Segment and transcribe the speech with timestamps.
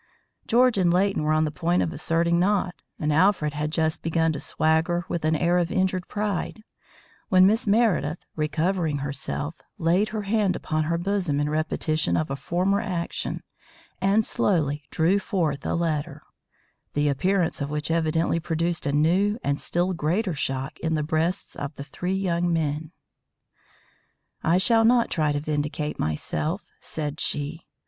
[0.47, 4.31] George and Leighton were on the point of asserting not, and Alfred had just begun
[4.33, 6.63] to swagger with an air of injured pride,
[7.29, 12.35] when Miss Meredith, recovering herself, laid her hand upon her bosom in repetition of her
[12.35, 13.41] former action,
[14.01, 16.23] and slowly drew forth a letter,
[16.93, 21.55] the appearance of which evidently produced a new and still greater shock in the breasts
[21.55, 22.91] of the three young men.
[24.41, 27.67] "I shall not try to vindicate myself," said she.